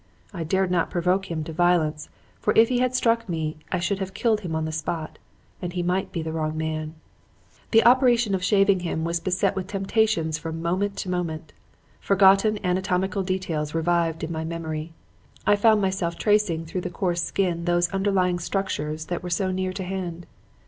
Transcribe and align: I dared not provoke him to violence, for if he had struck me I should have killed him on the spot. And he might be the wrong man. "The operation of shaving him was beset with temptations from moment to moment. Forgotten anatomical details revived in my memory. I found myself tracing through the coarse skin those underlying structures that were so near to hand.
I 0.33 0.43
dared 0.43 0.71
not 0.71 0.89
provoke 0.89 1.29
him 1.29 1.43
to 1.43 1.53
violence, 1.53 2.09
for 2.39 2.53
if 2.57 2.69
he 2.69 2.79
had 2.79 2.95
struck 2.95 3.29
me 3.29 3.57
I 3.71 3.77
should 3.77 3.99
have 3.99 4.15
killed 4.15 4.39
him 4.39 4.55
on 4.55 4.65
the 4.65 4.71
spot. 4.71 5.19
And 5.61 5.73
he 5.73 5.83
might 5.83 6.11
be 6.11 6.23
the 6.23 6.31
wrong 6.31 6.57
man. 6.57 6.95
"The 7.69 7.83
operation 7.85 8.33
of 8.33 8.43
shaving 8.43 8.79
him 8.79 9.03
was 9.05 9.19
beset 9.19 9.55
with 9.55 9.67
temptations 9.67 10.39
from 10.39 10.59
moment 10.59 10.97
to 10.97 11.09
moment. 11.11 11.53
Forgotten 11.99 12.57
anatomical 12.65 13.21
details 13.21 13.75
revived 13.75 14.23
in 14.23 14.31
my 14.31 14.43
memory. 14.43 14.91
I 15.45 15.55
found 15.55 15.83
myself 15.83 16.15
tracing 16.17 16.65
through 16.65 16.81
the 16.81 16.89
coarse 16.89 17.21
skin 17.21 17.65
those 17.65 17.87
underlying 17.93 18.39
structures 18.39 19.05
that 19.05 19.21
were 19.21 19.29
so 19.29 19.51
near 19.51 19.71
to 19.71 19.83
hand. 19.83 20.25